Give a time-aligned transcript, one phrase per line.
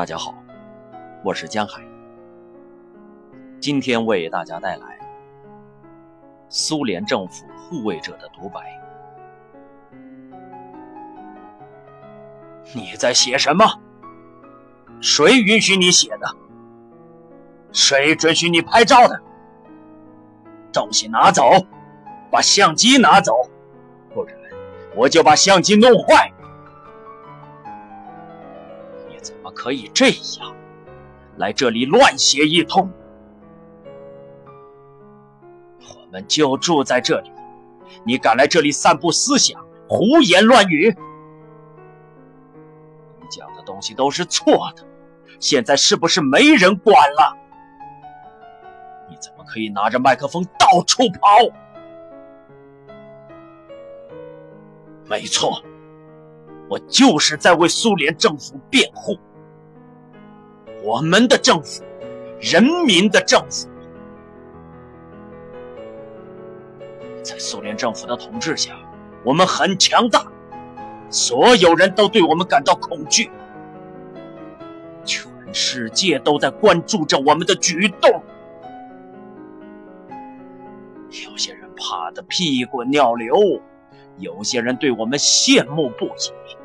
[0.00, 0.34] 大家好，
[1.22, 1.82] 我是江海。
[3.60, 4.98] 今天为大家带来
[6.48, 8.80] 苏联政府护卫者的独白。
[12.74, 13.66] 你在写什么？
[15.02, 16.26] 谁允许你写的？
[17.70, 19.20] 谁准许你拍照的？
[20.72, 21.42] 东西拿走，
[22.30, 23.34] 把相机拿走，
[24.14, 24.34] 不然
[24.96, 26.32] 我就把相机弄坏。
[29.60, 30.56] 可以这样
[31.36, 32.90] 来这里乱写一通？
[35.80, 37.30] 我们就住在这里，
[38.02, 40.96] 你敢来这里散布思想、胡言乱语？
[43.20, 44.82] 你讲的东西都是错的，
[45.38, 47.36] 现在是不是没人管了？
[49.10, 51.28] 你怎么可以拿着麦克风到处跑？
[55.04, 55.62] 没错，
[56.70, 59.18] 我就是在为苏联政府辩护。
[60.82, 61.82] 我们的政府，
[62.40, 63.68] 人民的政府，
[67.22, 68.74] 在苏联政府的统治下，
[69.24, 70.26] 我们很强大，
[71.10, 73.30] 所有人都对我们感到恐惧，
[75.04, 78.22] 全世界都在关注着我们的举动。
[81.10, 83.34] 有些人怕得屁滚尿流，
[84.18, 86.56] 有些人对我们羡慕不已。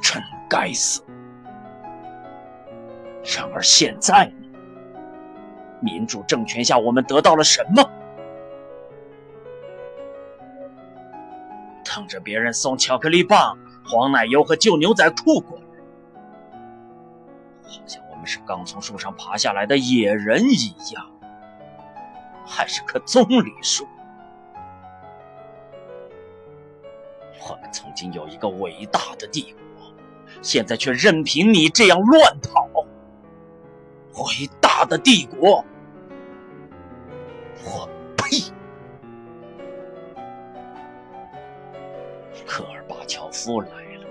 [0.00, 1.02] 真该死！
[3.24, 4.32] 然而现在呢？
[5.80, 7.82] 民主政权下，我们得到了什么？
[11.84, 15.64] 等着别人送巧克力棒、黄奶油和旧牛仔裤过来，
[17.64, 21.06] 好像我们是刚从树上爬下来的野人一样。
[22.46, 23.86] 还是棵棕榈树。
[27.48, 29.62] 我们曾经有一个伟大的帝国，
[30.42, 32.68] 现在却任凭你这样乱跑。
[34.14, 35.64] 伟大的帝国，
[37.64, 38.52] 我呸！
[42.46, 44.06] 科尔巴乔夫来了，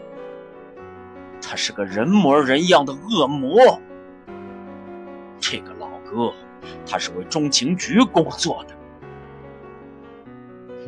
[1.41, 3.79] 他是个人模人样的恶魔。
[5.39, 6.33] 这个老哥。
[6.85, 8.75] 他是为中情局工作的，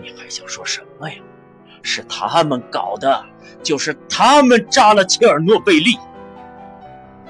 [0.01, 1.15] 你还想说什么呀？
[1.81, 3.25] 是他们搞的，
[3.63, 5.97] 就是他们炸了切尔诺贝利。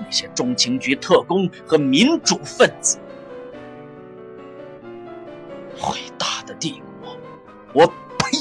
[0.03, 2.97] 那些中情局特工和民主分子，
[5.75, 7.15] 伟大的帝国，
[7.73, 8.37] 我呸！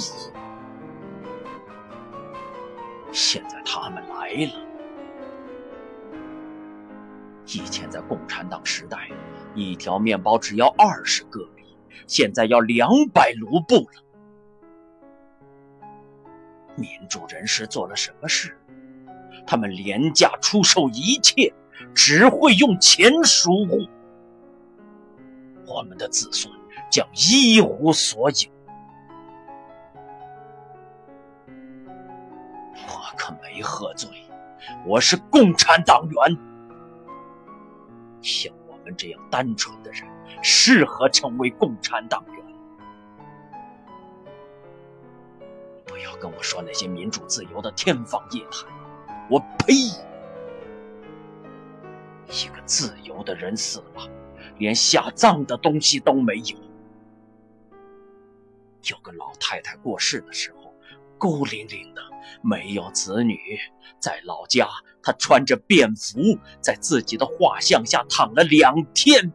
[3.13, 4.67] 现在他们来了，
[7.47, 9.09] 以前在共产党时代。
[9.53, 11.65] 一条面包只要二十个币，
[12.07, 14.05] 现在要两百卢布了。
[16.77, 18.57] 民主人士做了什么事？
[19.47, 21.53] 他们廉价出售一切，
[21.95, 23.51] 只会用钱赎。
[25.67, 26.53] 我们的子孙
[26.91, 28.51] 将一无所有。
[32.77, 34.09] 我可没喝醉，
[34.87, 36.39] 我是共产党员。
[38.23, 38.95] 像我们。
[38.97, 40.03] 这样单纯的人
[40.43, 42.45] 适合成为共产党员。
[45.87, 48.69] 不要跟我说那些民主自由的天方夜谭，
[49.31, 49.75] 我呸！
[52.27, 54.11] 一个自由的人死了，
[54.59, 56.59] 连下葬的东西都没有。
[58.91, 60.75] 有个老太太过世的时候，
[61.17, 62.03] 孤零零的，
[62.43, 63.39] 没有子女，
[64.01, 64.67] 在老家。
[65.03, 66.21] 她穿着便服，
[66.61, 69.33] 在自己的画像下躺了两天，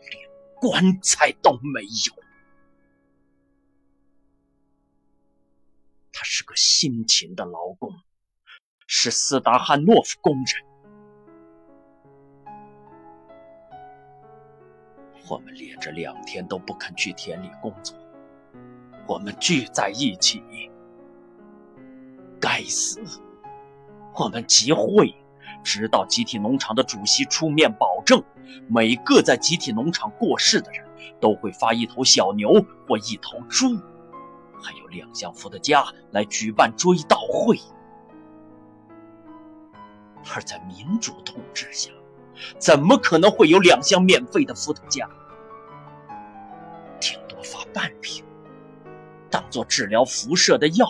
[0.00, 2.22] 连棺材都没有。
[6.12, 7.92] 他是个辛勤的劳工，
[8.86, 10.46] 是斯达汉诺夫工人。
[15.28, 17.96] 我们连着两天都不肯去田里工作，
[19.06, 20.42] 我们聚在一起，
[22.40, 23.00] 该死！
[24.14, 25.14] 我们集会，
[25.64, 28.22] 直到集体农场的主席出面保证，
[28.68, 30.84] 每个在集体农场过世的人
[31.18, 32.52] 都会发一头小牛
[32.86, 33.74] 或一头猪，
[34.60, 37.58] 还有两箱伏特加来举办追悼会。
[40.34, 41.90] 而在民主统治下，
[42.58, 45.06] 怎么可能会有两箱免费的伏特加？
[46.98, 48.24] 顶多发半瓶，
[49.30, 50.86] 当做治疗辐射的药。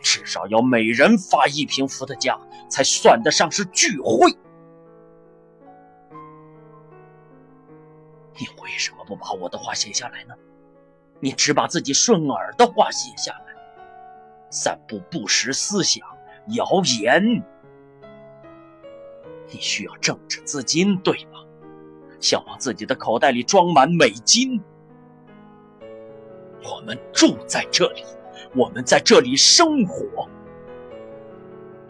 [0.00, 2.38] 至少要每人发一瓶伏特加，
[2.68, 4.30] 才算得上是聚会。
[8.38, 10.34] 你为什么不把我的话写下来呢？
[11.20, 13.54] 你只把自己顺耳的话写下来，
[14.50, 16.04] 散布不实思想、
[16.48, 16.66] 谣
[17.00, 17.42] 言。
[19.48, 21.40] 你需要政治资金，对吗？
[22.20, 24.60] 想往自己的口袋里装满美金。
[26.64, 28.04] 我们住在这里，
[28.54, 30.28] 我们在这里生活，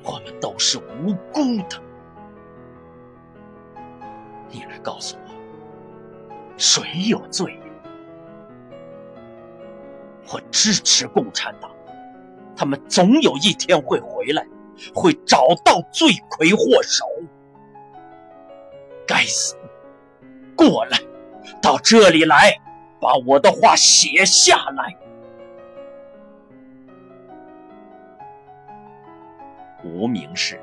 [0.02, 1.80] 我们都是无辜的。
[4.48, 7.58] 你来告诉我，谁有罪？
[10.32, 11.70] 我支持共产党，
[12.56, 14.46] 他们总有一天会回来，
[14.94, 17.04] 会找到罪魁祸首。
[19.06, 19.56] 该死！
[20.56, 20.98] 过来，
[21.60, 22.56] 到这里来，
[23.00, 24.96] 把我的话写下来。
[29.84, 30.60] 无名氏。